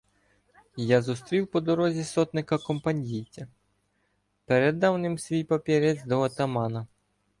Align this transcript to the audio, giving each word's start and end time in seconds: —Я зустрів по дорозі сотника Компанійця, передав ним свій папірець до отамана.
—Я 0.87 1.01
зустрів 1.01 1.47
по 1.47 1.61
дорозі 1.61 2.03
сотника 2.03 2.57
Компанійця, 2.57 3.47
передав 4.45 4.97
ним 4.99 5.17
свій 5.17 5.43
папірець 5.43 6.03
до 6.05 6.19
отамана. 6.19 6.87